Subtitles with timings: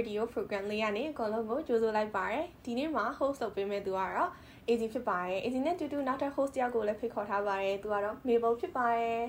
[0.00, 4.30] Radio Program လေးကနေအကုန်လုံးကိုကြိုဆိုလိုက်ပါရယ်ဒီနေ့မှာ host လုပ်ပေးမယ့်သူကတော့
[4.68, 9.22] AZ ဖြစ်ပါရယ် AZ နဲ့တူတူနောက်ထပ် host တယောက်ကိုလည်းဖိတ်ခေါ်ထားပါရယ်သူကတော့ Mabel ဖြစ်ပါရယ်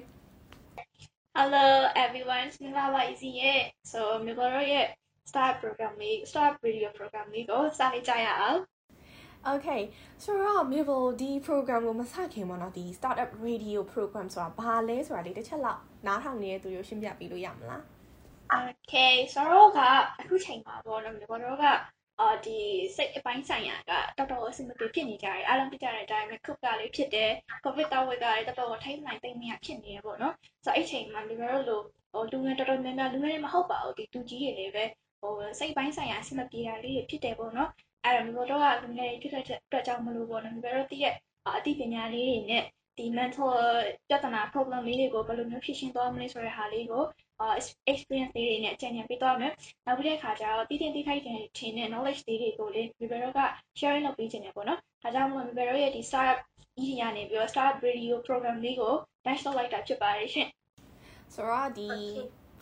[1.37, 1.65] Hello
[2.03, 3.59] everyone မင်္ဂလာပါ Easy ရဲ့
[3.91, 4.87] so Mabel ရဲ့
[5.29, 8.59] start program လေး start radio program လေးကိုစလိုက်ကြရအောင်
[9.51, 9.81] Okay
[10.23, 17.83] ဆိုတော့ Mabel ဒီ program ကိုမစခင်ပေါ့နော်ဒီ startup radio program ဆိုတာဘာလဲဆိုတာဒီတစ်ချက်လောက်နားထောင်နေတဲ့သူတို့ရှင်းပြပေးလို့ရမလား
[18.59, 19.79] Okay ဆိုတော့က
[20.19, 21.65] အခုချိန်မှာပေါ့နော် Mabel တို့က
[22.19, 22.59] အာဒီ
[22.95, 27.31] စိတ်အပိုင်းဆိုင်ရာကတော်တော်အဆင်မပြေဖြစ်နေကြတယ်အားလုံးသိကြတဲ့အတိုင်းပဲခုကလေးဖြစ်တယ်
[27.63, 31.83] covid တောက်ဝေကလည်းတော်တော်ထိမ့်နိုင်သိမ့်မရဖြစ်နေရပေါ့နော်ဆိုတော့အဲ့ချိန်မှာ Mabel တို့
[32.13, 34.85] လိုဟိုလူငယ်တော်တော်များများလူငယ်တွေမဟုတ်ပါဘူးဒီသူကြီးတွေလည်းပဲ
[35.21, 37.69] ဟိုစိတ်ပိုင်းဆိုင်ရာအဆင်မပြေတာလေးတွေဖြစ်တယ်ပေါ့နော်
[38.05, 41.15] အဲ့တော့မျိုးတော့ကလူငယ်တွေဖြစ်တဲ့အတွက်ကြောင့်မလို့ပေါ့နော်မျိုးတော့တည့်ရဲ့
[41.47, 42.63] အသိပညာလေးတွေနဲ့
[42.97, 43.51] ဒီ mental
[44.09, 47.03] ပြဿနာ problem လေးတွေကိုဘယ်လိုမျိုးဖြေရှင်းသွားမလဲဆိုတဲ့ဟာလေးကို
[47.91, 49.53] experience လေးတွေနဲ့အကြံဉာဏ်ပေးသွားမယ်။
[49.85, 53.39] နောက်ပြီးတဲ့အခါကျတော့တည်တင်တိထိုက်တဲ့ထင်တဲ့ knowledge လေးတွေကိုလေ Vibero က
[53.79, 56.39] sharing လုပ်ပေးခြင်းတယ်ပေါ့နော်။ဒါကြောင့်မို့ Vibero ရဲ့ဒီ startup
[56.83, 58.93] ဤရနေပြီးတော့ startup radio program လေးကို
[59.25, 60.47] launch လုပ်လိုက်တာဖြစ်ပါတယ်ရှင်။
[61.33, 61.89] ဆိုတော့ဒီ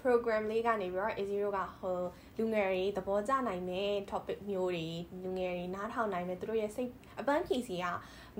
[0.01, 1.99] program လေးကနေပြီးတော့ A0 ကဟို
[2.37, 4.87] လူငယ်တွေသဘောကျနိုင်တဲ့ topic မျိုးတွေ
[5.23, 7.85] လူငယ်တွေနားထောင်နိုင်တဲ့သူတို့ရဲ့စိတ်အပန်းဖြေစီက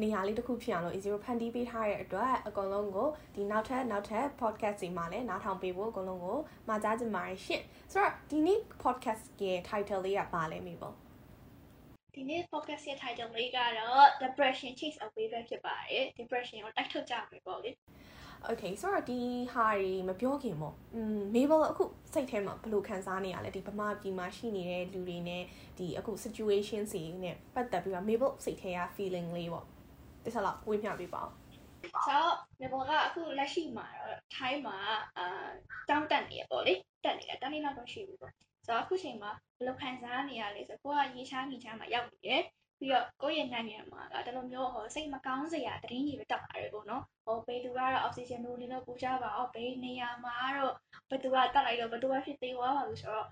[0.02, 10.96] နေရာလေးတစ်ခုဖြစ်အောင်လို့ A0 ဖန်တီးပေးထားတဲ့အတွက်အကုန်လုံးကိုဒီနောက်ထပ်နောက်ထပ် podcast တွေမှာလည်းနားထောင်ပေးဖို့အကုန်လုံးကိုမှာကြားချင်ပါတယ်ရှင့်ဆိုတော့ဒီနေ့ podcast ရဲ့ title လေးကဘာလဲမေပေါ့
[12.16, 17.72] ဒီနေ့ focus ရဲ့ title လေးကတော့ depression chase away ပဲဖြစ်ပါတယ် depression ကိုတိုက်ထုတ်ကြမယ်ပေါ့လေ
[18.48, 19.20] Okay ဆိုတော့ဒီ
[19.54, 25.44] ဟာတွေမပြောခင်ပေါ့อืม Mabel အခုစိတ်ထဲမှာဘယ်လိုခံစားနေရလဲဒီဗမာပြည်မှာရှိနေတဲ့လူတွေနဲ့
[25.78, 29.66] ဒီအခု situation စီနဲ့ပတ်သက်ပြီးတော့ Mabel စိတ်ထဲက feeling လေးပေါ့
[30.24, 31.32] တစ်ချက်လောက်ဝေးမျှပေးပါဦး
[32.06, 34.78] ဆိုတော့ Mabel ကအခုလက်ရှိမှာတော့ထိုင်းမှာ
[35.18, 35.48] အာ
[35.90, 36.74] တောင်းတက်နေရပေါ့လေ
[37.06, 38.34] တက်နေတာတန်းနေတော့ရှိပြီပေါ့
[38.66, 42.42] ဆိုတော့အခုချိန်မှာဘယ်လိုခံစားနေရလဲဆိုတော့ကိုကရေချားမိချားမှာရောက်နေတယ်
[42.80, 50.74] ပြီးတော့ကိုယ့်ရဲ့နိုင်ငံမှာကတလုံးမျိုးဟောစိတ်မကောင်းစရာတရင်ကြီးပဲတက်လာတယ်ပေါ့နော်ဟောဘေးသူကတော့ oxygen လိုနေတော့ပူကြပါအော်ဘေးနေရာမှာတော့
[51.10, 53.28] ဘသူကတက်လိုက်တော့ဘသူကဖြစ်သေးသွားပါလို့ဆိုတော့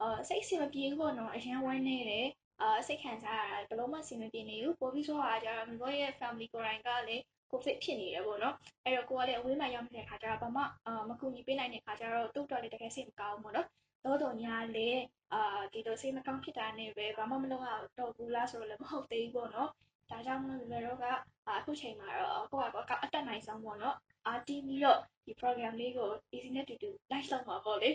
[0.00, 2.28] အာစိတ်အဆင်မပြေဘူးပေါ့နော်အရင်ဝမ်းနေတယ်
[2.62, 13.66] အာစိတ်ခံစားရတာဘယ်လိုမှအဆင်မပြေနေဘူးပိုပြီးဆိုတော့ကြာတော့မျိုးရဲ့ family ကိုယ်တိုင်ကလည်းကိုဖိတ်ဖြစ်နေတယ်ပေါ့နော်အဲ့တော့ကိုကလည်းအဝေးမှာရောက်နေတဲ့ခါကျတော့ဘာမှအာမကူညီပေးနိုင်တဲ့ခါကျတော့သူ့တော်လေးတကယ်စိတ်မကောင်းဘူးပေါ့နော်
[14.04, 14.88] တော့တော့ညာလေ
[15.34, 19.70] အာဒီလိုစိတ်မကောင်းဖြစ်တာနဲ့ပဲဘာမှမလုပ်ရတော့ဘူးလားဆိုတော့လည်းမဟုတ်သေးဘူးပေါ့နော်
[20.10, 21.06] ဒါကြောင့်မို့လို့လည်းတော့က
[21.48, 23.96] အခုချိန်မှာတော့ကိုယ့်ကအတက်နိုင်ဆုံးပေါ့နော်
[24.26, 27.90] အာတီးပြီးတော့ဒီ program လေးကို easy နဲ့တူတူ live လုပ်မှာပေါ့လေ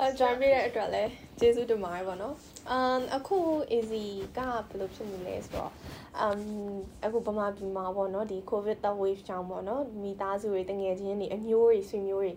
[0.00, 2.34] အဲ join ပေးတဲ့အတွက်လည်းကျေးဇူးတင်ပါတယ်ပေါ့နော်။
[2.76, 3.38] um အခု
[3.76, 4.04] easy
[4.36, 5.72] ကဘယ်လိုဖြစ်နေလဲဆိုတော့
[6.24, 6.40] um
[7.04, 12.32] အခုဗမာပြည်မှာပေါ့နော်ဒီ covid third wave ကြောင့်ပေါ့နော်မိသားစုတွေတငယ်ချင်းတွေအမျိုးတွေဆွေမျိုးတွေ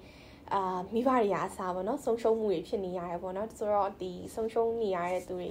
[0.53, 5.50] အာမိဘတွေရာအစားပေါ့နော်ဆုံးရှုံးမှုတွေဖြစ်နေရတယ်ပေါ့နော်ဆိုတော့ဒီဆုံးရှုံးနေရတဲ့သူတွေ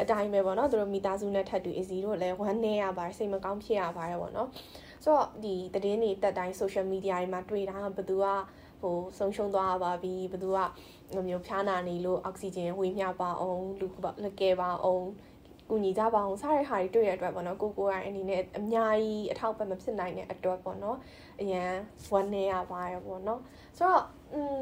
[0.00, 4.48] အတိုင်းပဲပေါ့နော်သူတို့မိသားစုနဲ့ထပ်တူ easy တို့လည်းဝမ်းနေရပါတယ်စိတ်မကောင်းဖြစ်ရပါတယ်ပေါ့နော်
[5.04, 8.26] ဆိုတော့ဒီသတင်းတွေတက်တိုင်း social media တွေမှာတွေ့တာဘယ်သူက
[8.80, 10.58] ဟိုဆုံးရှုံးသွားပါပြီဘယ်သူက
[11.28, 13.88] မျိုးဖျားနာနေလို့အောက်ဆီဂျင်ဝေမျှပါအောင်လူ
[14.24, 15.04] လကဲပါအောင်
[15.70, 20.98] ကူညီကြပါအောင်စတဲ့ဟာတွေတွေ့ရတဲ့အတွက်ပေါ့နော်ကိုကိုရိုင်းအနေနဲ့အများကြီးအထောက်ပံ့မဖြစ်နိုင်တဲ့အတွက်ပေါ့နော်
[21.40, 21.72] အရန်
[22.12, 23.40] ဝမ်းနေရပါတယ်ပေါ့နော်
[23.78, 24.61] ဆိုတော့ อืม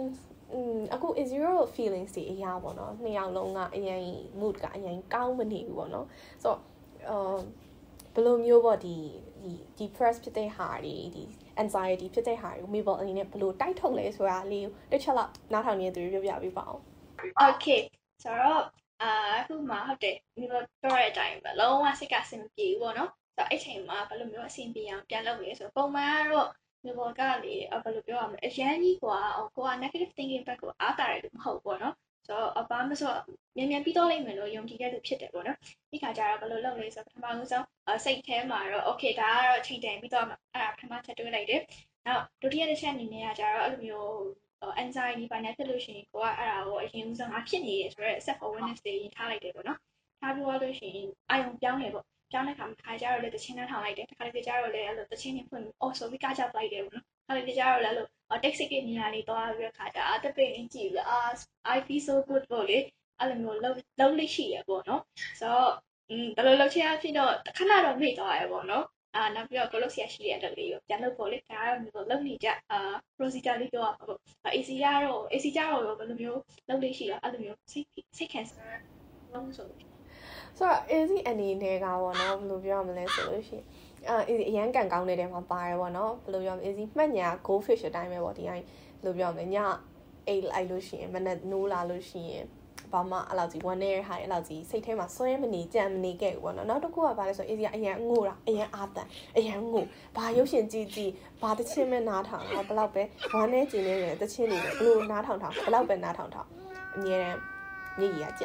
[0.53, 4.03] อืมအခု is zero feelings တွေအရာပေါ့နော်နှစ်ယောက်လုံးကအရင်
[4.40, 6.07] mood ကအရင်ကောင်းမနေဘူးပေါ့နော်
[6.44, 6.59] ဆိုတော့
[7.09, 7.38] အာ
[8.13, 8.96] ဘယ်လိုမျိုးပေါ့ဒီ
[9.44, 11.24] ဒီ depress ဖြစ်တဲ့ဟာတွေဒီ
[11.62, 16.78] anxiety ဖြစ်တဲ့ဟာတွေကို Mabel အနေနဲ့ဘယ်လိုတိုက်ထုတ်လဲဆိုတာလေးကိုတစ်ချက်လောက်နားထောင်နေတဲ့သူတွေပြောပြပေးပါဦး
[17.47, 17.81] Okay
[18.24, 18.63] ဆိုတော့
[19.01, 26.50] အာအခုမှဟုတ်တယ် Mabel ပြောတဲ့အတိုင်းပဲလုံးဝစိတ်ကစင်မပြေဘူးပေါ့နော်ဆိုတော့အဲ့ချိန်မှာဘယ်လိုမျိုးအဆင်ပြေအောင်ပြန်လုပ်လဲဆိုတော့ပုံမှန်ကတော့
[26.84, 29.19] ဒီပေါ်ကလေဘယ်လိုပြောရမလဲအရန်ကြီးကွာ
[29.56, 31.94] ကိုက negative thinking ဘက်ကိုအားတာတယ်လို့မဟုတ်ဘောနော်
[32.27, 33.12] ဆိုတော့အပါမဆို
[33.56, 35.59] မြန်မြန်ပြီးတော့လိမ့်မယ်လို့ယုံကြည်တဲ့လူဖြစ်တယ်ပေါ့နော်
[35.91, 37.67] ဒီခါကျတော့ဘယ်လိုလုပ်လဲဆိုတော့ပထမဆုံး
[38.05, 41.62] စိတ်ထဲမှာတော့ okay ဒါကတော့ချိန်တယ်ပြီးတော့အဲ့ဒါပထမချက်တွေးလိုက်တယ်
[42.06, 44.12] နောက်ဒုတိယတစ်ချက်အနေနဲ့ကကျတော့အဲ့လိုမျိုး
[44.82, 49.79] anxiety ဘာနဲ့ဖြစ်လို့ရှိရင်ကိုကအဲ့ဒါကိုအရင်ဦးဆုံးငါဖြစ်နေရဆိုတော့ self awareness တွေထားလိုက်တယ်ပေါ့နော်
[50.20, 58.06] ထားပြီးတော့လို့ရှိရင်အာယုံပြောင်းတယ်ပေါ့ ပြောင်းတဲ့ခါမှာခါကြတော့လေတချင်းနှထောင်လိုက်တယ်တခါလေကြတော့လေအဲ့လိုတချင်းနေဖွင့်ပြီးအော်ဆိုပြီးကကြပလိုက်တယ်ပေါ့နော်ခါလေကြတော့လေအဲ့လို
[58.44, 61.20] text ကိနေရာလေးသွားပြီးခါကြအာတပိတ်အင်းကြည့်ပြီးအာ
[61.75, 62.78] I feel so good ပေါ့လေ
[63.19, 65.02] အဲ့လိုမျိုးလုံးလုံးလေးရှိရပေါ့နော်
[65.40, 65.72] ဆိုတော့
[66.10, 68.84] อืมဘယ်လိုလုပ်ချင်အဖြစ်တော့ခဏတော့မေ့သွားရပေါ့နော်
[69.14, 72.78] အာနောက်ပြီးတော့ကိုလုတ်ဆရာရှိတဲ့အတက်လေးကိုပြန်လုပ်ဖို့လေဒါကတော့မျိုးလုပ်နေကြအာ
[73.16, 74.19] procedure လေးပြောရမှာပေါ့
[74.54, 77.86] AC ရတော့ AC ကြတော့ဘယ်လိုမျိုးလုပ်လေးရှိရအဲ့လိုမျိုးစိတ်
[78.19, 78.80] စိတ်ခံစား
[79.32, 79.98] လုံးဆိုလို့
[80.58, 83.64] ဆိုတော့ easy အနေနဲ့ကပေါ့နော်ဘယ်လိုပြောရမလဲဆိုလို့ရှိရင်
[84.08, 89.56] အာ easy အရန်ကန်ကောင်းတဲ့တဲမှာပါတယ်ပေါ့နော်ဘယ်လိုပြောမလဲ easy မှတ်ညာ go fish အတိုင်းပဲပေါ့ဒီအိုင်းဘယ်လိုပြောမလဲည
[90.26, 92.46] အိတ်လိုက်လို့ရှိရင်မနက်နိုးလာလို့ရှိရင်
[92.93, 99.84] ဘာမှအဲ့လောက်ကြီးဝမ်းနေရဟာအဲ့လောက်ကြီးစိတ်ထဲမှာဆွဲမနေကြံမနေခဲ့ဘူးပေါ့နော်နောက်တစ်ခုကဘာလဲဆိုအေးစီကအရန်ငိုတာအရန်အာတန်အရန်ငို
[100.16, 103.02] ဘာရုပ်ရှင်ကြည့်ကြည့်ဘာတချင်းပဲနားထောင်တော့ဘလောက်ပဲ
[103.32, 106.49] ဝမ်းနေကျင်နေတယ်တချင်းတွေပဲဘလို့နားထောင်ထောင်ဘလောက်ပဲနားထောင်ထောင်
[106.96, 107.25] အမြဲတ
[108.05, 108.45] မ်းညည်ရကြ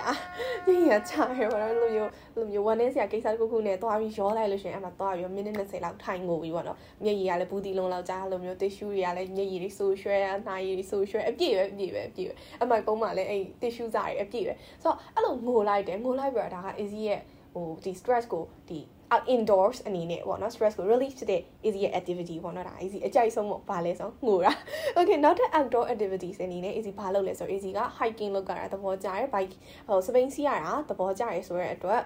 [0.68, 10.18] ညည်ရကြရပါတော့လို့မျိုးလို့မျိုးဝမ်းနေစရာကိစ္စတစ်ခုခုနဲ့သွားပြီးရောလိုက်လို့ရှိရင်အဲ့မှာသွားပြီးမိနစ်20လောက်ထိုင်ငိုပြီးပေါ့နော်ညည်ရကလည်းဘူးတီလုံးလောက်ကြားလို့မျိုး tissue တွေကလည်းညည်ရတွေဆူရွှဲ
[10.48, 14.54] နှာရည်တွေဆူရွှဲအပြည့်ပဲအပြည့်ပဲအပြည့်ပဲအမိုက်ပုံးမှာလည်းအဲ့ tissue စာတွေအပြည့်ပဲ
[14.84, 17.22] ဆိုတော့အဲ့လိုငိုလိုက်တယ်ငိုလိုက်ပြီးတော့ဒါက easy ရဲ့
[17.54, 18.80] ဟိုဒီ stress ကိုဒီ
[19.14, 24.54] out indoors အနေနဲ့ပေါ့နော် stress ကို release ဖြစ်တဲ့ easy activity ပေါ့နော်ဒါ easy အကြိုက်ဆုံးပေါ့ဘာလဲဆိုငိုတာ
[24.98, 29.56] okay နောက်ထပ် outdoor activities အနေနဲ့ easy ဘာလုပ်လဲဆို easy က hiking လုပ်ကြတာသဘောကျတယ် bike
[29.88, 32.02] ဟို spain စီးရတာသဘောကျရဲဆိုတဲ့အတွက်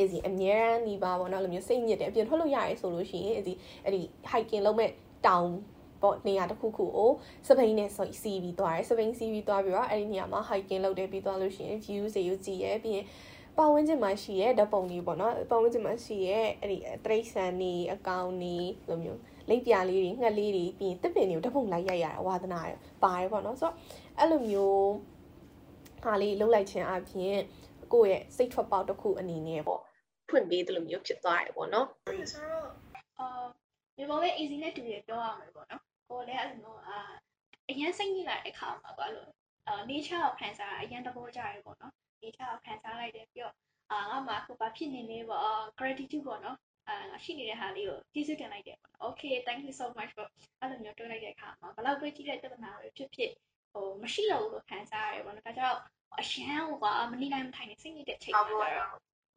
[0.00, 3.54] easy အများရန်ဒီပါပေါ့နော်လိုမျိုးစိတ်ညစ်တယ်အပြင်ထွက်လို့ရရဲဆိုလို့ရှိရင် easy
[3.84, 4.90] အဲ့ဒီ hiking လုပ်မဲ့
[5.26, 5.50] တောင်
[6.02, 7.10] ပေါ့နေရာတစ်ခုခုကို
[7.48, 13.06] စပိန်နဲ့ဆိုစီးပြီးသွားတယ်စပိန်စီးပြီးသွားပြီးတော့အဲ့ဒီနေရာမှာ hiking လုပ်တယ်ပြီးသွားလို့ရှိရင် view တွေယူကြည့်ရဲပြီးရင်
[13.58, 18.56] ပတ်ဝန်းကျင်မှာရှိရဲဓာတ်ပုံတွေပေါ့နော်ပတ်ဝန်းကျင်မှာရှိရဲအဲ့ဒီတရိတ်ဆန်နေအကောင်နေ
[18.88, 19.20] လိုမျိုး
[19.50, 22.70] လိပ်ပြာလေးတွေငှက်လေးတွေပြီးရင်တစ်ပင်တွေကိုဓာတ်ပုံလိုက်ရိုက်ရတာဝါသနာရ
[23.02, 23.74] ပါတယ်ပေါ့နော်ဆိုတော့
[24.18, 24.88] အဲ့လိုမျိုး
[26.04, 27.38] ဟာလေးလှုပ်လိုက်ခြင်းအပြင်
[27.92, 29.80] ကိုယ့်ရဲ့စိတ်ထွက်ပေါက်တစ်ခုအနေနဲ့ပေါ့
[30.28, 31.86] ဖွင့်ပေးတယ်လို့မျိုးဖြစ်သွားတယ်ပေါ့နော်
[32.32, 32.68] ဆိုတော့
[33.18, 33.44] အာ
[33.96, 36.98] ဒီဘောပဲ easy နဲ့တူရပြောရမယ်ပေါ့နော်ကိုလည်းအဲ့လိုအာ
[37.70, 39.28] အရင်စိတ်ညစ်လာတဲ့အခါမှာကွာလို့
[39.66, 41.92] အာ nature ကိုခံစားအရင်တဘောကြရပေါ့နော်
[42.22, 43.54] nature ကိုခံစားလိုက်တယ်ပြီးတော့
[43.92, 50.26] အာငါမှအခုဘာဖြစ်နေလဲပေါ့ gratitude ပေါ့နော်အာရှိနေတဲ့ဟာလေးကိုကျေးဇူးတင်လိုက်တယ်ပေါ့ okay thank you so much for
[50.60, 53.30] အဲ့လိုမျိုးတွေးလိုက်တဲ့အခါမှာဘလောက်ပဲကြည့်တဲ့ပြဿနာတွေဖြစ်ဖြစ်
[53.72, 55.78] ဟိုမရှိတော့ဘူးလို့ခံစားရတယ်ပေါ့နော်ဒါကြောင့်
[56.20, 58.62] အရှမ်းဟိုကမနေနိုင်မထိုင်နေစိတ်ညစ်တဲ့အချိန်မှာတော့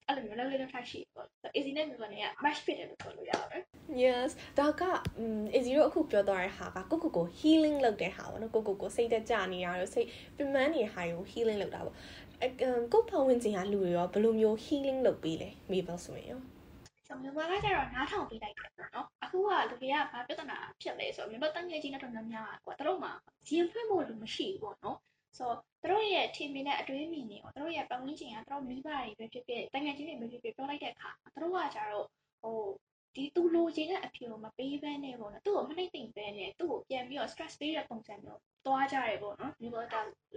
[0.08, 3.62] အဲ့လိုမျိုးလောက်လေးလောက်ထားရှိပေါ့ easy နဲ့မျိုးနဲ့ match ဖြစ်တယ်လို့ပြောလို့ရတယ်
[4.04, 4.30] yes
[4.60, 4.84] ဒါက
[5.58, 10.08] easy တို့အခုပြောသွားတဲ့ဟာကကိုကိုကို healing လုပ်တဲ့ဟာပေါ့နော်ကိုကိုကိုစိတ်သက်ကြနေရတော့စိတ်
[10.38, 11.96] ပြမန်းနေတဲ့ဟာကို healing လုပ်တာပေါ့
[12.94, 16.42] ကိုဖဝင်ခြင်းကလူတွေရောဘယ်လိုမျိုး healing လုပ်ပေးလဲ Mabel ဆိုရင်ရော
[17.08, 23.10] ဆိုမြန်မာကကျတော့နားထောင်ပေးလိုက်တယ်ပေါ့နော်အခုကလူတွေကဘာပြဿနာဖြစ်လဲဆိုတော့မြန်မာတငယ်ချင်းတွေတော့များများကွာတို့မှ
[23.50, 24.98] ရင်ဖွင့်ဖို့လူမရှိဘူးပေါ့နော်
[25.38, 25.58] ဆိုတော့
[25.92, 31.10] တို့ရဲ့ထင်မြင်တဲ့အတွေးမြင်တွေကိုတို့ရဲ့ပတ်ဝန်းကျင်ကတို့မိဘတွေပဲဖြစ်ဖြစ်တငယ်ချင်းတွေပဲဖြစ်ဖြစ်ပြောလိုက်တဲ့အခါ
[31.42, 32.06] တို့ကကျတော့
[32.42, 32.58] ဟို
[33.16, 39.88] ဒီသူလိုချင်တဲ့အဖြေကိုမပေးဘဲနဲ့ပေါ့နော်သူ့ကိုမနှိမ့်သိမ့်ပဲနဲ့သူ့ကိုပြန်ပြီးတော့ stress ပေးတဲ့ပုံစံမျိုးသွားကြတယ်ပေါ့နော်မျိုးတော့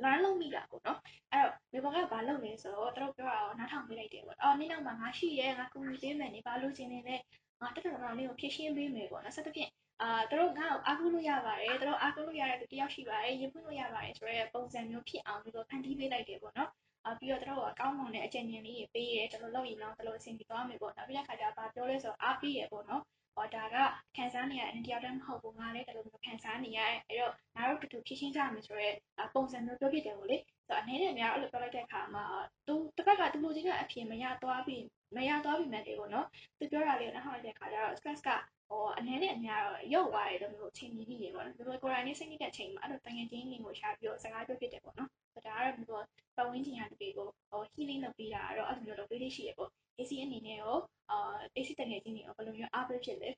[0.02, 0.98] learn လုပ်မိတာပေါ့နော်
[1.32, 7.16] အဲ့တော့မျိုးကဘာလုပ်လဲဆိုတော့တို့ပြောတာကိုနားထောင်ပေးလိုက်တယ်ပေါ့အော်နေ့နောက်မှာငါရှိရဲငါကူညီပေးမယ်နေဘာလို့ချင်နေလဲ
[7.60, 9.70] ငါတက်တက်တော်လေးကိုဖြည့်ရှင်းပေးမယ်ပေါ့နော်ဆက်သဖြင့်
[10.02, 16.83] အာတို့ငါ့ကိုအားကိုးလို့ရပါတယ်တို့အားကိုးလို့ရတဲ့သူတယောက်ရှိပါတယ်ရင်ဖွင့်လို့ရပါတယ်ဆိုတဲ့ပုံစံမျိုးဖြစ်အောင်မျိုးဖန်တီးပေးလိုက်တယ်ပေါ့နော်အာ
[17.18, 23.02] ပြီးတော့တို့ကကောင်းမွန်တဲ့အကြံဉာဏ်လေးတွေပေးရဲတို့လောက်ရင်တော့တို့အဆင်ပြေသွားမယ်ပေါ့နောက်ပြီးတဲ့ခါကျတော့ပြောလဲဆိုတော့အားပေးရပေါ့နော်
[23.36, 23.76] ဟောဒါက
[24.16, 30.36] ခံစားနေရတဲ့တရားတည်းမဟုတ်ဘူးငါလည်းဒီလိုမျိုးခံစားနေရတယ်အဲ့တော့ငါတို့တူတူဖြည့်ရှင်းကြမယ်ဆိုတော့ပုံစံမျိုးပြောဖြစ်တယ်ပေါ့လေ
[30.68, 32.24] ဆိုတော့အနေနဲ့အများအဲ့လိုပြောလိုက်တဲ့အခါမှာ
[32.66, 34.78] သူတစ်ဖက်ကသူလိုချင်တဲ့အဖြစ်မရသွားပြီ
[35.16, 36.26] မရသွားပြီမဲ့လေပေါ့နော်
[36.58, 38.28] သူပြောတာလေးကိုနားထောင်လိုက်တဲ့အခါကျတော့ stress က
[38.68, 46.02] ဟိုအနေနဲ့အများတော့ရုပ်သွားတယ်လို့မျိုးချိန်ကြီးကြီးပေါ့နော်ဒီလိုကိုယ်တိုင်နဲ့စိတ်ညစ်တဲ့အချိန်မှာအဲ့လိုတငယ်ချင်းတွေကိုရှာပြီးတော့စကားပြောဖြစ်တယ်ပေါ့နော် ဒါကတော့ဒီလို
[46.36, 50.76] ပတ်ဝန်းကျင်ရတပေကိုဟို healing လုပ်ပေးတာတော့အဲ့လိုမျိုးလုပ်ပေးလေးရှိရပေါ့ AC အနေနဲ့ရော
[51.10, 53.30] အာ AC တငယ်ချင်းတွေရောဘယ်လိုမျိုးအားပေးဖြစ်လဲ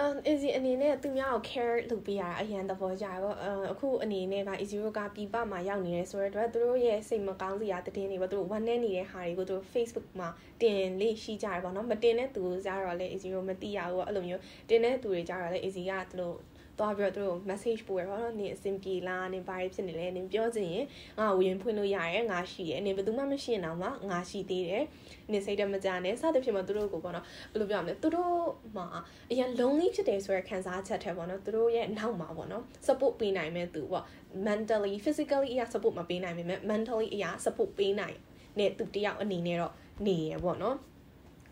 [0.00, 3.36] um easy အနေနဲ့သူများကို care လုပ်ပေးရတာအရန်သဘောကျတယ်ပေါ့
[3.72, 10.28] အခုအနေနဲ့က easy တို့ကပြပမှာရောက်နေတယ်ဆိုတော့သူတို့ရဲ့စိတ်မကောင်းစရာတည်င်းတွေပေါ့သူတို့ one နဲ့နေတဲ့ဟာတွေကိုသူတို့ Facebook မှာ
[10.62, 16.36] တင်လေးရှိကြတယ်ပေါ့နော်မတင်တဲ့သူကြတော့လေ easy တို့မသိရဘူးပေါ့အဲ့လိုမျိုးတင်တဲ့သူတွေကြတော့လေ easy ကသူတို့
[16.82, 20.86] သွားပြီးတော့သူတို့ message ပို့ရတော့နင်အဆင်ပြေလားနင်ဘာဖြစ်နေလဲနင်ပြောချင်ရင်
[21.18, 24.84] ငါဝင်ဖွင့်လို့ရတယ်ငါရှိတယ်နင်ဘယ်သူမှမရှိရင်တော့မှငါရှိသေးတယ်
[25.32, 28.36] နင်စိတ်တမကြနဲ့စသဖြင့်မှသူတို့ကိုပေါ့နော်ဘယ်လိုပြောရမလဲသူတို့
[28.76, 28.86] မှာ
[29.30, 34.04] အရင် lonely ဖြစ်တယ်ဆိုရခံစားချက်ထဲပေါ့နော်သူတို့ရဲ့နောက်မှာပေါ့နော် support ပေးနိုင်မဲ့သူပေါ့
[34.46, 38.16] mentally physically အရာ support မပေးနိုင်ပေမဲ့ mentally အရာ support ပေးနိုင်
[38.58, 39.72] နဲ့သူတယောက်အနေနဲ့တော့
[40.06, 40.76] နေရပေါ့နော်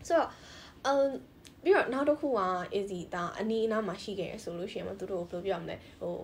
[0.07, 0.29] ဆိုတော့
[0.91, 1.11] um
[1.63, 2.41] ပြီးတော့နောက်တစ်ခုက
[2.77, 6.15] easy ဒါအနီးအနားမှာရှိခဲ့ရဆိုလို့ရှိရင်မသူတို့ဘယ်လိုပြောရမလဲဟို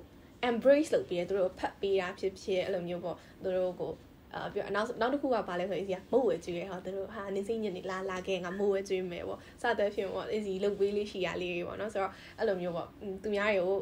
[0.49, 3.93] embrace လုပ်ပြီးရသူတို့ဖတ်ပေးတာဖြစ်ဖြစ်အဲ့လိုမျိုးပေါ့သူတို့ကို
[4.33, 12.87] အာပြီးတော့နောက်နောက်တစ်ခုကဘာလဲဆို easy ကမို့ဝဲကျွေးရဟာသူတို့ဟာနေစိညနေလာလာခဲ့ငါမို့ဝဲကျွေးမယ်ပေါ့စသဖြင့်ပေါ့ easy လုပ်ပေးလေးရှိရလေးပေါ့နော်ဆိုတော့အဲ့လိုမျိုးပေါ့
[13.23, 13.77] သူများတွေကို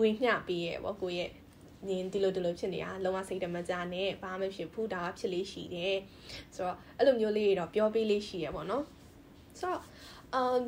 [0.00, 1.30] ဝေမျှပေးရပေါ့ကိုရဲ့
[1.88, 5.96] နင်ဒီလိုဒီလိုဖြစ်နေတာလုံးဝစိတ်တမကြနဲ့ဘာမှဖြစ်ဘူးဒါကဖြစ်လေးရှိတယ်
[6.56, 8.84] ဆိုတော့အဲ့လိုမျိုးလေးတွေတော့ပြောပေးလေးရှိရပေါ့နော်
[9.60, 9.80] ဆိုတော့
[10.40, 10.64] um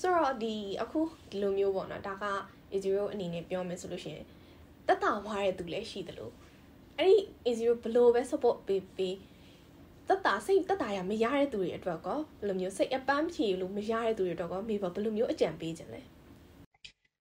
[0.00, 1.00] ဆိုတော့ဒီအခု
[1.30, 2.26] ဒီလိုမျိုးပေါ့နော်ဒါက
[2.72, 4.26] A0 အနေနဲ့ပြောမယ်ဆိုလို့ရှိရင်
[4.86, 6.32] တက်တာဝါတဲ့သူလည်းရှိတယ်လို့
[6.98, 9.16] အဲ့ဒီ A0 ဘလို့ပဲ support ပေးပေး
[10.08, 16.00] တက်တာစိတ်တက်တာရမရတဲ့သူတွေအတွက်ကောဘယ်လိုမျိုးစိတ်အပန်းဖြေလို့မရတဲ့သူတွေအတွက်ကောမေဘဘယ်လိုမျိုးအကြံပေးခြင်းလဲ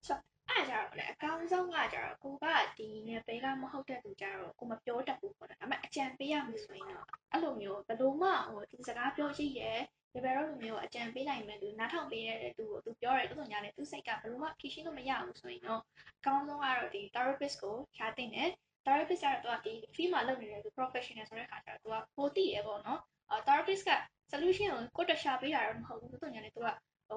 [0.08, 0.18] ဆို
[0.50, 2.46] အဲ့ဒါကြတော့လေအကောင်းဆုံးကကြတော့ကိုက
[2.78, 9.72] ဒီနယ်ပယ်ကမဟုတ်တဲ့သူကြတော့ကိုမပြောတတ်ဘူးပေါ့နော်ဒါပေမဲ့အကြံပေးရမယ်ဆိုရင်တော့အဲ့လိုမျိုးဘယ်လိုမှဟိုသူစကားပြောရှိရဲ
[10.14, 15.82] ဒီဘယ်တော့လိုမျိုးအကြံပေးနိုင်မဲ့သူနားထောင်ပေးရတဲ့သူကိုသူပြောတယ်သူတို့ညာနဲ့သူစိတ်ကဘယ်လိုမှဖြေရှင်းလို့မရဘူးဆိုရင်တော့
[16.18, 18.50] အကောင်းဆုံးကတော့ဒီ therapist ကိုရှားတင်တယ်
[18.86, 23.00] therapist ကတော့သူကဒီ field မှာလုပ်နေတဲ့သူ professional ဆိုတဲ့ခါကျတော့သူကပိုသိရပေါ့နော်
[23.32, 23.92] အာ therapist က
[24.32, 26.68] solution ကိုကိုတရှာပေးတာတော့မဟုတ်ဘူးသူတို့ညာနဲ့သူက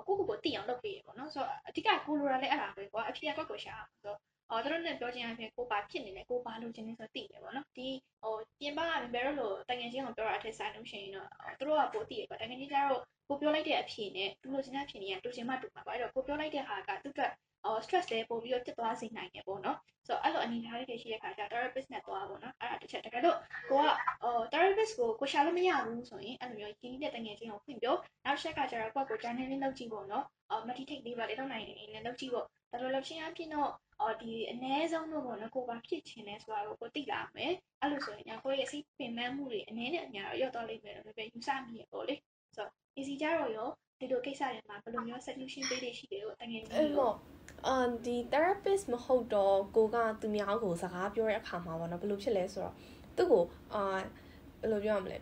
[0.08, 4.18] ကိုကိုကိုသိအောင်လုပ်ပေးရပေါ့နော်ဆိုတော့အဓိကကိုလိုတာလည်းအဲ့ဒါပဲကွာအဖြေကွက်ကိုရှာဆိုတော့
[4.52, 7.88] အော်တို့နဲ့ပြောချင်အဖြစ်ကိုပါဖြစ်နေတယ်ကိုပါလို့ခြင်းနေဆိုသိတယ်ပေါ့နော်ဒီ
[8.23, 11.28] ဟိုပြင်ပကဘယ်လိုလို့တကယ်ချင်းကိုပြောတာအထက်ဆိုင်လို့ရှိရင်တော့
[11.61, 17.32] တို့ကပိုသိရပေါ့တကယ်ချင်းကျတော့ကိုပြောလိုက်တဲ့အဖြေနဲ့သူလိုချင်တဲ့အဖြေနဲ့တူချင်မှတူမှာပေါ့အဲ့တော့ကိုပြောလိုက်တဲ့ဟာကသူ့အတွက်
[17.64, 23.38] အော် stress လေးပို့ပြီးတော့တက်သွားစေနိုင်တယ်ပေါ့နော်ဆိုတော့အဲ့လိုအနေထားလေးတွေရှိတဲ့ခါကျ therapist နဲ့သွားပေါ့နော်အဲ့ဒါတစ်ချက်တကယ်လို့
[23.71, 23.87] ကိုက
[24.25, 33.71] အော် therapist ကိုကိုရှာလို့မရဘူးဆိုရင်အဲ့လိုမျိုးကြီးတဲ့တငယ်ချင်းကိုဖွင့်ပြောနောက်ချက်ကကျတော့ကိုကကို journaling လုပ်ကြည့်ပေါ့နော်အော် meditate လေးပါလေးလုပ်နိုင်ရင်လည်းလုပ်ကြည့်ပေါ့ဒါလိုလုပ်ချင်းအဖြစ်တော့
[34.02, 42.14] အော်ဒီအ ਨੇ ဆုံးတော့ပေါ့နော်ကိုပါဖြစ်ချင်လဲဆိုတာကိုကိုသိလာမယ်အဲ့လိုဆိုရင်ညကိုရဲ့စိတ်ပင်ပန်းမှုတွေအ ਨੇ နဲ့အများတော့ရော့တော့လိမ့်မယ်လို့ပဲယူဆမိရပေါ့လေ
[42.56, 43.68] ဆိုတော့ easy ကြတော့ရော
[44.00, 47.14] ဒီလိုကိစ္စတွေမှာဘယ်လိုမျိုး solution ပေးတွေရှိတယ်လို့တကယ်ကြီးအဲ့တော့
[47.66, 52.75] အမ်ဒီ therapist မဟုတ်တော့ကိုကသူများကိုစကားပြောတဲ့အခါမှာပေါ့နော်ဘယ်လိုဖြစ်လဲဆိုတော့
[53.16, 53.44] သူ့ကို
[53.75, 53.82] အာ
[54.61, 55.18] ဘယ်လိုပြောရမလဲ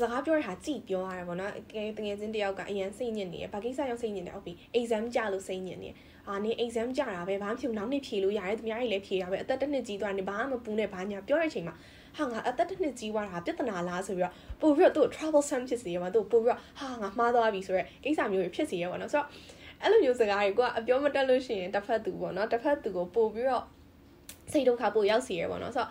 [0.00, 5.90] စကားပြောရတာကြည်ပြောရတယ်ပေါ့နော်တကယ်တကယ်ချင်းတယောက်ကအရင်စိတ်ညစ်နေရဘာကိစ္စရောက်စိတ်ညစ်နေဟုတ်ပြီ exam ကြလို့စိတ်ညစ်နေ
[6.28, 11.74] အာနေ exam ကြတာပဲဘာမှမဖြစ်ဘူးနောက်နေ့ဖြေလို့ရတယ်သူများတွေလည်းဖြေတာပဲအသက်တစ်နှစ်ကြီးသွားနေဘာမှမပူနဲ့ဘာညာပြောတဲ့အချိန်မှာ
[12.18, 19.28] ဟာငါအသက်တစ်နှစ်ကြီးသွားတာပြဿနာလားဆိုပြီးတော့ပို့ပြီးတော့သူ့ trouble sum ဖြစ်စေရမှာသူ့ပို့ပြီးတော့ဟာငါမှားသွားပြီဆိုတော့ကိစ္စမျိုးတွေဖြစ်စေရပါတော့ဆိုတော့
[19.82, 23.64] အဲ့လိုမျိုးစကားတွေကိုကအပြောမတက်လို့ရှိရင်တစ်ဖက်သူပေါ့နော်တစ်ဖက်သူကိုပို့ပြီးတော့
[24.52, 25.90] စိတ်ဒုက္ခပို့ရောက်စီရပေါ့နော်ဆိုတော့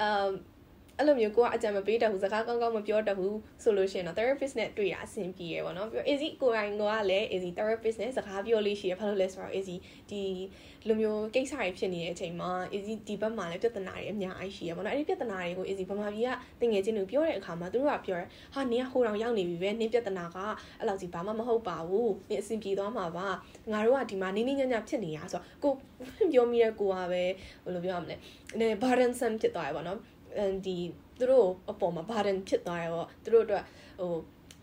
[0.00, 0.28] အမ်
[0.98, 9.76] အဲ့လိုမျိုးကိုကအကြံမပေးတတ်ဘူးစကားကောင်းကောင်းမပြောတတ်ဘူးဆိုလို့ရှိရင်တော့ therapist နဲ့တွေ့တာအဆင်ပြေရပေါ့နော်ပြီးတော့ easy ကိုယ်တိုင်ကလည်း easy therapist နဲ့စကားပြောလို့ရှိရဘာလို့လဲဆိုတော့ easy
[10.10, 10.22] ဒီ
[10.88, 20.36] လိုမျိုးကိစ္စတွေဖြစ်နေတဲ့အချိန်မှာ easy ဒီဘက်မှာလည်းပြဿနာတွေအများကြီးရှိရပေါ့နော်အဲ့ဒီပြဿနာတွေကို easy ဗမာပြည်ကတင်ငယ်ချင်းတွေပြောတဲ့အခါမှာသူတို့ကပြောတယ်ဟာနင်ကဟိုတောင်ရောက်နေပြီပဲနင်ပြဿနာက
[20.78, 23.28] အဲ့လောက်ကြီးဘာမှမဟုတ်ပါဘူးနင်အဆင်ပြေသွားမှာပါ
[23.72, 25.76] ငါတို့ကဒီမှာနင်းနင်းညံ့ညံ့ဖြစ်နေရဆိုတော့
[26.18, 27.30] ကိုပြောမိတဲ့ကိုကပဲဘယ်
[27.74, 28.16] လိုပြောရမလဲ
[28.60, 29.98] နည်း burdensome ဖြစ်သွားရပါတော့
[30.66, 30.76] ဒီ
[31.18, 33.64] သူတို့အပေါ်မှာ burden ဖြစ်သွားရောသူတို့အတွက်
[34.00, 34.14] ဟို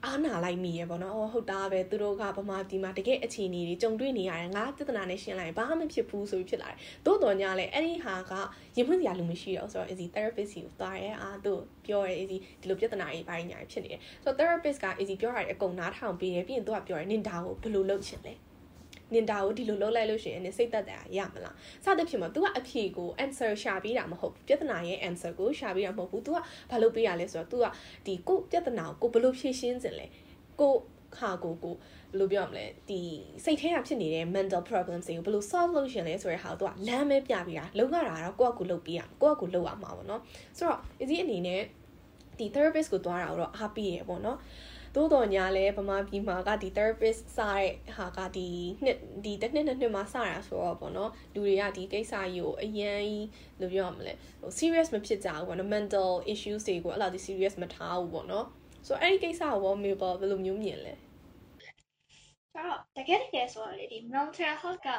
[0.06, 8.34] အားနာလိုက်မိရပေါ့နော်။အော်ဟုတ်တာပဲသူတို့ကဗမာပြည်မှာတကယ်အခြေအနေတွေကြုံတွေ့နေရတယ်။ငါပြဿနာနဲ့ရှင်းလိုက်ဘာမှမဖြစ်ဘူးဆိုပြီးဖြစ်လာတယ်။သို့တော်ညာလဲအဲ့ဒီဟာက
[8.75, 11.53] ရင်ဖွင့်စရာလူမရှိတော့ဆိုတော့ easy therapist ကိုသွားရဲအားသူ
[11.86, 18.36] ပြောရဲ easy ဒီလိုပြဿနာတွေဘာညာဖြစ်နေတယ်။ဆိုတော့ therapist က easy ပြောတာတွေအကုန်နားထောင်ပေးတယ်ပြီးရင်သူကပြောတယ်နင်ဒါကိုဘယ်လိုလုပ်ချင်လဲ။
[19.14, 26.38] နင်ဒါကိုဒီလိုလုပ်လိုက်လို့ရှိရင်နင်စိတ်သက်သာရမလားစသဖြင့်မှာ तू ကအဖြေကို answer ရှာပေးတာမဟုတ်ဘူးပြဿနာရဲ့ answer ကိုရှာပေးတာမဟုတ်ဘူး तू က
[26.71, 27.67] ဘာလုပ်ပေးရလဲဆိုတော့ तू က
[28.07, 30.07] ဒီကိုပြဿနာကိုကိုဘယ်လိုဖြေရှင်းစင်လဲ
[30.61, 30.75] ကို
[31.17, 33.00] ခါကိုကိုဘယ်လိုပြောရမလဲဒီ
[33.45, 40.21] စိတ်ထဲကဖြစ်နေတဲ့ mental problems တွေကိုဘယ်လို solve လုပ်ရှင်လဲဆိုတဲ့ဟာကို तू ကလမ်းပဲပြပေးတာလုံရတာတော့ကိုယ့်အကူလုပ်ပေးရကိုယ့်အကူလုပ်ရမှာပေါ့နော်
[40.59, 41.61] ဆိုတော့ easy အနေနဲ့
[42.38, 44.38] ဒီ therapist ကိုသွားတာတော့အားပေးရပေါ့နော်
[44.96, 48.50] သို့တော်ညာလဲဗမာပြည်မှာကဒီ therapist စတဲ့ဟာကဒီ
[48.84, 53.20] နှစ်ဒီတစ်နှစ်နှစ်နှစ်မှာစတာဆိုတော့ပေါ့နော်လူတွေကဒီကိစ္စကြီးကိုအရင်
[53.60, 58.46] လို့ပြောရမလဲဟို serious မဖြစ်ကြဘူးပေါ့နော် mental issues တွေကိုအဲ့လောက်ဒီ serious မထားဘူးပေါ့နော်
[58.88, 60.94] ဆိုတော့အဲ့ဒီကိစ္စကိုဘောမေဘောဘယ်လိုမျိုးမြင်လဲ
[62.54, 64.90] ဆိုတော့တကယ်တကယ်ဆိုတော့လေဒီ mental health က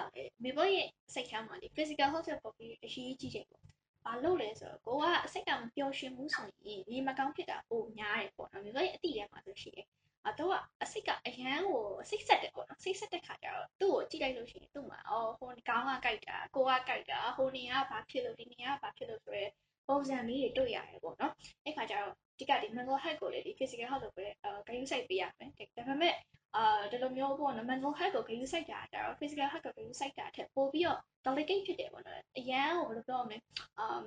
[0.43, 3.64] မေဘောရဲ့စိတ်ထဲမှာဒီ physical health ကိုပိုပြီးအရေးကြီးတယ်ပေါ့
[4.05, 9.87] ဘာလို့လဲဆိုတော့ကိုကအစိတ်ကမပျော်ရွှင်ဘူးဆိုရင်ဒီမကောင်းဖြစ်တာပိုများတယ်ပေါ့နော်မျိုးရဲ့အတိထဲမှာဆိုရှိတယ်
[10.29, 19.47] အတော့အစိတ်ကအရန်ကိုစိတ်ဆက်တယ်ပေါ့နော်စိတ်ဆက်တဲ့ခါကျတော့သူ့ကိုကြည့်လိုက်လို့ရှိရင်သူ့မှာအော်ဟိုကောင်းကကြိုက်တာကိုကကြိုက်တာဟိုနေကဘာဖြစ်လို့ဒီနေကဘာဖြစ်လို့ဆိုရဲ
[19.89, 21.33] ပုံစံလေးတွေတွေ့ရတယ်ပေါ့နော်
[21.65, 26.15] အဲ့ခါကျတော့ဒီကဒီ mental health ကိုလေဒီ physical health ကိုပဲအဲဂရုစိုက်ပေးရမယ်ဒါပေမဲ့
[26.57, 33.39] အာဒီလိုမျိုးပေါ့နော် mental health ကိုဂရုစိုက်တာကျတော့ physical health ကိုဂရုစိုက်တာထက်ပိုပြီးတော့ delicate ဖြစ်တယ်ပေါ့နော်အရန်ကိုဘယ်လိုပြောရမလဲ
[33.79, 34.05] အမ်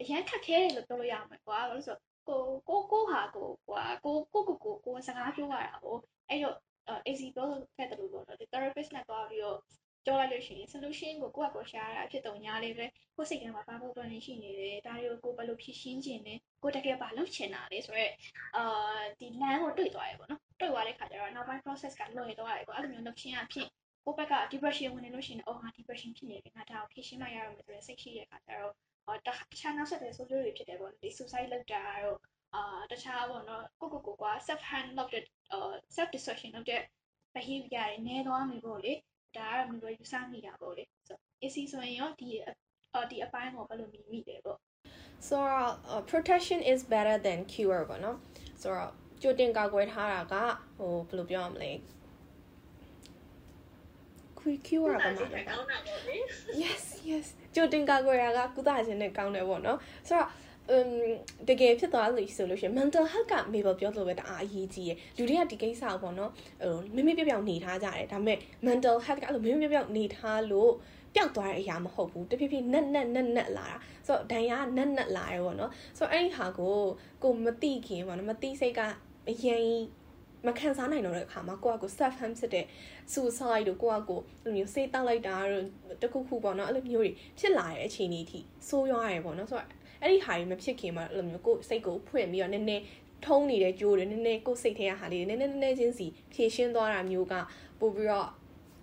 [0.00, 1.96] အရန်ခက်ခဲတယ်လို့ပြောလို့ရမှာကွာဘာလို့ဆို
[2.28, 5.96] ကိုကိုကိုဟာကိုကွာကိုကိုကိုကိုကိုစကားပြောရတာကို
[6.28, 6.56] အဲ့တော့
[7.06, 9.58] AC ပြောခဲ့တယ်လို့ပေါ့နော်ဒီ therapist နဲ့တွားပြီးတော့
[10.04, 18.12] ပြောလိုက်လို့ရှိရင် solution ကိုကိုယ့်အကိုရှာရတာဖြစ်တော့ညာလေးပဲကိုယ်စိတ်ထဲမှာဘာလို့ပြောနေရှိနေတယ်ဒါတွေကိုကိုယ်ဘယ်လိုဖြည့်ရှင်းခြင်းလဲကိုတကယ်ဘာလုပ်ချင်တာလဲဆိုတော့
[18.56, 23.68] အာဒီလမ်းကိုတွေ့သွားရပေါ့နော် တွေ့သွားတဲ့ခါကျတော့နောက်ပိုင်း process ကလွယ်သွားတယ်ပေါ့အဲ့လိုမျိုးလုပ်ချင်းအဖြစ်
[24.04, 28.72] ကိုယ့်ဘက်က depression ဝင်နေလို့ရှိရင်အော်ငါ depression ဖြစ်နေတယ်ငါဒါကိုဖြည့်ရှင်းမှရရမယ်ဆိုတဲ့စိတ်ရှိတဲ့ခါကျတော့
[29.26, 29.28] တ
[29.60, 32.18] ခြားနောက်ဆက်တဲ့ social တွေဖြစ်တယ်ပေါ့ဒီ suicide လုပ်တာတော့
[32.54, 35.24] အာတခြားပေါ့နော်ကိုကိုကိုက self hand လုပ်တဲ့
[35.96, 36.82] self destruction လုပ်တဲ့
[37.34, 38.92] behavior တွေနည်းသွားပြီပေါ့လေ
[39.36, 42.28] ဒါကတော့မျိုးယူဆမိတာပေါ့လေဆို AC ဆိုရင်ရောဒီ
[43.10, 44.58] ဒီအပိုင်းကိုဘယ်လိုမြင်မိလဲပေါ့
[45.28, 45.36] so
[45.92, 48.16] uh, protection is better than cure ပေါ့နော်
[48.62, 50.34] ဆိုတော့ ကြိုတင်ကာကွယ်ထားတာက
[50.78, 51.72] ဟိုဘယ်လိုပြောရမလဲ
[54.66, 56.22] cure ပါမှာ yes
[56.62, 59.78] yes yes ကြိုတင်ကာကွယ်ရာကကုသခြင်းနဲ့ကောင်းတယ်ပေါ့နော်
[60.08, 60.28] ဆိုတော့
[60.74, 60.90] um
[61.48, 66.30] တကယ်ဖြစ်သွားလို့ဆိုလို့ရှိရင် mental health က Mabel ပြောလို့ပဲတအားအရေးကြီးရယ်လူတွေကဒီကိစ္စကိုပေါ့နော်
[66.62, 70.72] ဟိုမိမိပြောင်ပြောင်နေထားကြတယ်ဒါပေမဲ့ mental health ကအဲ့လိုမိမိပြောင်ပြောင်နေထားလို့
[71.14, 76.76] ပျောက်သွားတဲ့အရာမဟုတ်ဘူးတဖြည်းဖြည်းနက်နက်နက်နက်လာတာဆိုတော့ဒဏ်ရာနက်နက်လာရပေါ့နော်ဆိုတော့အဲ့ဒီဟာကို
[77.22, 78.80] ကိုမသိခင်ပေါ့နော်မသိစိတ်က
[79.30, 79.66] အရင်
[80.46, 82.64] မခံစားနိုင်တော့တဲ့အခါမှာကိုကကို self harm ဖြစ်တဲ့
[83.12, 85.64] suicide တို့ကိုကကိုအဲ့လိုမျိုးစေးတောက်လိုက်တာတို့
[86.02, 89.68] တခုခုပေါ့နော်အဲ့လိုမျိုးတွေဖြစ်လာတဲ့အခြေအနေအထိဆိုးရွားရယ်ပေါ့နော်ဆိုတော့
[90.02, 92.82] အဲ့ဒီဟာတွေမဖြစ်ခင်မှာအဲ့လိုမျိုးကိုစိတ်ကိုဖွင့်ပြီးတော့နည်းနည်း
[93.26, 97.34] ထုံးနေတဲ့ကြိုးတွေနည်းနည်းကိုစိတ်ထဲကဟာလေးတွေနည်းနည်းနည်းနည်းချင်းစီဖြည့်ရှင်းသွားတာမျိုးက
[97.80, 98.28] ပို့ပြီးတော့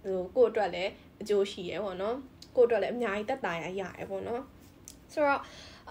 [0.03, 2.15] ဟိုကိုအတွက်လည်းအကျိုးရှိရယ်ပေါ့နော်
[2.55, 4.41] ကိုအတွက်လည်းအများကြီးတက်တာရရရယ်ပေါ့နော်
[5.13, 5.41] ဆိုတော့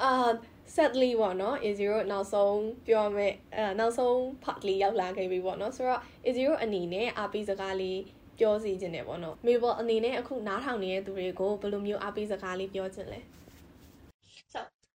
[0.03, 0.31] အာ
[0.77, 4.15] sadly ပေါ့နော် A0 နောက်ဆုံးပြောမယ်အဲနောက်ဆုံး
[4.45, 8.01] part လေးရောက်လာခဲ့ပြီပေါ့နော်ဆိုတော့ A0 အနေနဲ့အားပေးစကားလေး
[8.39, 13.21] ပြောစီခြင်းတယ်ပေါ့နော် Mabel အနေနဲ့အခုနားထောင်နေတဲ့သူတွေကိုဘယ်လိုမျိုးအားပေးစကားလေးပြောခြင်းလဲ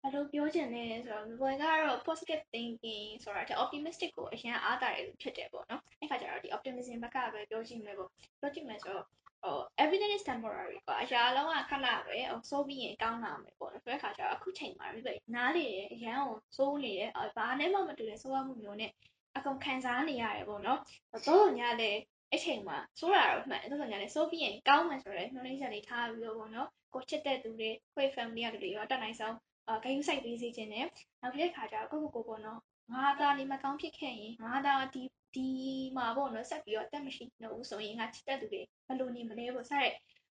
[0.02, 9.08] ဘယ်လိုပြောချင်လဲဆိုတော့ဘယ်ကတော့ positive thinking ဆိုတာ optimistic ကိုအရင်အားတာရဖြစ်တယ်ပေါ့နော်အဲ့ခါကျတော့ဒီ optimism ဘက်ကပဲပြောကြည့်မယ်ပေါ့ပြောကြည့်မယ်ဆိုတော့
[9.44, 18.92] ဟို everything is temporary ပေါ့အရာလုံးကခဏပဲဟိုစိုးပြီးရင်ကောင်းလာမယ်ပေါ့နော်ဆိုတဲ့ခါကျတော့အခုချိန်မှာပြီးနားလေအရန်ကိုစိုးနေတယ်ဘာနဲ့မှမတူတဲ့စိုးရမှုမျိုးနဲ့
[19.38, 20.80] အကုန်ခံစားနေရတယ်ပေါ့နော်
[21.28, 22.00] တော့ညလည်း
[22.34, 29.36] အချိန်မှာစိုးရတော့မှန်တော့ညလည်းစိုးပြီးရင်ကောင်းမှဆိုရဲနှုတ်လေးချက်လေးထားပြီးတော့ပေါ့နော်ကိုချစ်တဲ့သူတွေခွေ family ရတွေရောတက်နိုင်ဆုံး
[29.68, 30.86] အာဂယုစိုက်ပေးစေခြင်းနဲ့
[31.22, 32.60] နောက်တစ်ခါကျတော့ကိုကိုကိုပေါ့နော်
[32.94, 35.04] ငါသားနေမကောင်းဖြစ်ခဲ့ရင်ငါသားဒီ
[35.36, 35.48] ဒီ
[35.98, 39.90] မှာပေါ့နော်ဆက်ပြီးတော့တက်မရှိတော့ဘူးဆိုရင်ငါချစ်တဲ့သူတွေဘယ်လိုနေမလဲပေါ့ဆက်ရဲ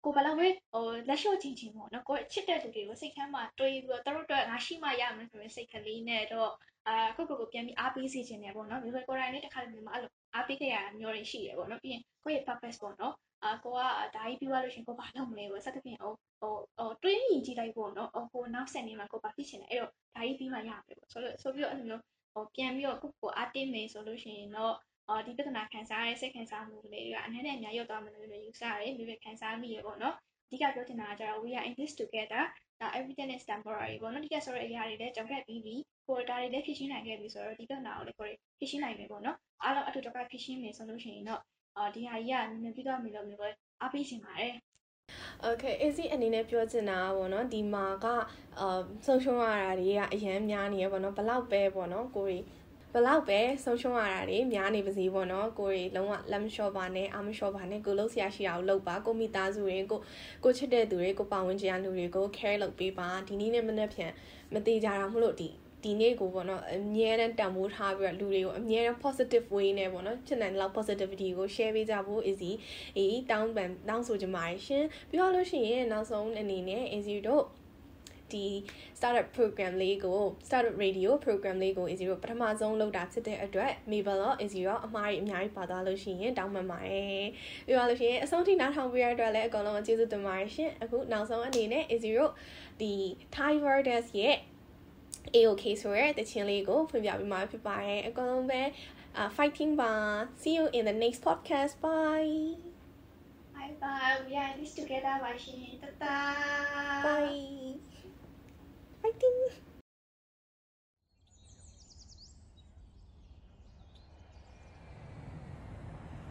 [0.05, 6.51] ကိုဘယ်လောက်ပဲဟိုလက်လျှော့ချင်းချင်းပေါ့နော်ကိုချစ်တဲ့သူတွေကိုစိတ်ထဲမှာတွေးပြီးတော့တို့တို့ငါရှိမှရမယ်ဆိုရင်စိတ်ကလေးနဲ့တော့
[6.89, 13.15] အာကိုကိုကိုပြန်ပြီးအားပေးစေခြင်းနဲ့ပေါ့နော်မျိုးပဲကိုယ်တိုင်လေးတစ်ခါတည်းမှာအဲ့လိုအားပေးခဲ့ရတာမျိုးတွေရှိတယ်ပေါ့နော်ပြီးရင်ကိုယ့်ရဲ့ purpose ပေါ့နော်
[13.45, 13.81] အာကိုက
[14.17, 22.03] ဒါကြီးပြီးသွားလို့ရှင်ကိုဘာလုပ်မလဲပေါ့စသဖြင့်ဟိုဟိုဟိုတွေးရင်ကြည့်လိုက်ပေါ့နော်ဟိုနောက်ဆက်နေမှာကိုဘာဖြစ်ချင်လဲအဲ့တော့ဒါကြီးပြီးမှရမယ်ပေါ့ဆိုလို့ဆိုပြီးတော့အဲ့လိုမျိုး
[22.35, 24.75] ဟိုပြန်ပြီးတော့ကိုကိုအားတင်းမယ်ဆိုလို့ရှိရင်တော့
[25.09, 30.15] အော်ဒီပြဿနာခံစားရတဲ့စိတ်ခံစားမှုတွေကအနည်းနဲ့အများရောက်သွားမယ်လို့ယူဆရတယ်မိမိခံစားမိရပေါ့နော်
[30.47, 32.43] အဓိကပြောချင်တာကကျတော့ we are in this together
[32.81, 35.75] now everything is temporary ပေါ့နော်ဒီကဆိုတဲ့အရာတွေလည်းကြောက်ခဲ့ပြီးပြီ
[36.09, 41.43] ကိုဒါတွေလည်းဖြည့်ရှင်းနိုင်ခဲ့ပြီဆိုတော့ဒီပြဿနာကိုလည်းကိုဖြည့်ရှင်းနိုင်မယ်ပေါ့နော်အားလုံးအတူတကွဖြည့်ရှင်းမယ်ဆိုလို့ရှိရင်တော့
[41.77, 43.49] အာဒီဟာကြီးကနည်းနည်းပြီးတော့မလို့မျိုးပဲ
[43.81, 44.55] အားပေးချင်ပါတယ်
[45.47, 48.07] Okay easy အနေနဲ့ပြောချင်တာပေါ့နော်ဒီမှာက
[48.61, 52.39] အာဆုံးရှုံးရတာတွေကအရန်များနေရပေါ့နော်ဘလောက်ပဲပေါ့နော်ကိုရီ
[52.95, 60.01] ဘလောက်ပဲဆုံးရှုံးရတာတွေများနေပါစေပေါ့နော်ကိုရီလုံးဝလက်မလျှော့ပါနဲ့အာမလျှော့ပါနဲ့ကိုလုံးဆရာရှိတာကိုလုပ်ပါကိုမိသားစုတွေကို
[60.45, 64.13] ကိုချစ်တဲ့သူတွေကိုပတ်ဝန်းကျင်လူတွေကို care လုပ်ပေးပါဒီနေ့နဲ့မနေ့ပြန်
[64.55, 65.49] မသေးကြတာမလို့ဒီ
[65.85, 72.53] ဒီနေ့ကိုပေါ့နော်အမြဲတမ်းတန်ဖိုးထားပြီးတော့လူတွေကိုအမြဲတမ်း positive way နဲ့ပေါ့နော်ဖြစ်နိုင်တဲ့လောက် positivity ကို share ပေးကြဖို့ easy
[72.97, 77.45] အေးတောင်းပန်တောင်းဆိုကြပါရှင်ပြီးတော့လို့ရှိရင်နောက်ဆုံးအနေနဲ့ easy တို့
[78.33, 78.47] ဒီ
[78.99, 87.27] startup program လေးကို startup radio program လေးကို easy တို့ပထမဆုံးလုပ်တာဖြစ်တဲ့အတွက် Mabel ရော easy ရောအမှားကြီးအများကြီးပါသွားလို့ရှိရင်တောင်းပန်ပါတယ်
[87.67, 92.33] ပြီးတော့လို့ရှိရင်အဆုံးထိနားထောင်ပေးရတဲ့အတွက်လည်းအကုန်လုံးကျေးဇူးတင်ပါတယ်ရှင်အခုနောက်ဆုံးအနေနဲ့ easy တို့
[92.81, 92.93] ဒီ
[93.37, 94.37] Thai Verdes ရဲ့
[95.35, 98.63] AOK ဆိုရဲတခြင်းလေးကိုဖွင့်ပြပေးမှာဖြစ်ပါတယ်အကုန်လုံးပဲ
[99.37, 99.93] fighting ပါ
[100.41, 102.33] see you in the next podcast bye
[103.55, 105.61] bye bye we are in this together ပါရှင်
[109.11, 109.69] တတာ bye fighting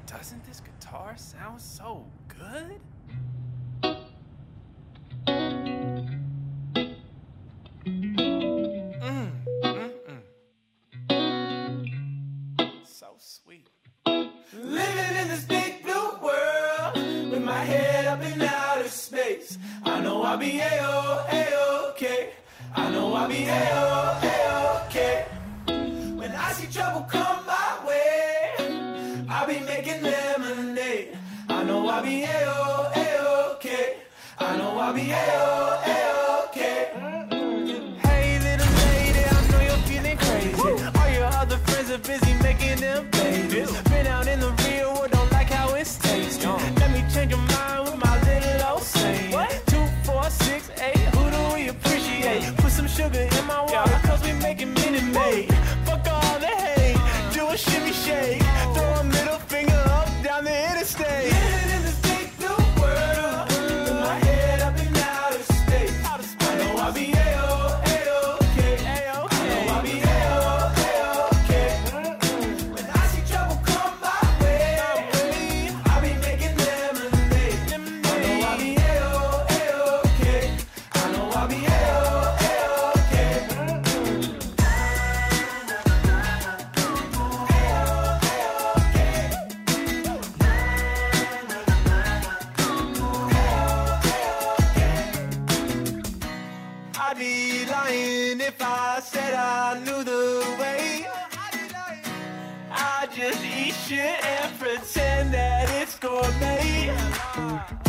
[0.05, 2.79] Doesn't this guitar sound so good?
[7.85, 9.31] Mm,
[9.63, 10.21] mm, mm.
[12.85, 13.69] So sweet.
[14.53, 16.95] Living in this big blue world
[17.31, 19.57] with my head up in outer space.
[19.83, 22.29] I know I'll be A-O, A-OK.
[23.17, 25.25] I be A-O, A-OK.
[26.17, 31.17] When I see trouble come my way, I'll be making lemonade.
[31.49, 33.95] I know I'll be A-O, oh, A-OK.
[34.37, 36.06] I know I'll be A-O, oh, A-OK.
[98.47, 101.05] If I said I knew the way.
[102.71, 107.86] I just eat shit and pretend that it's gourmet.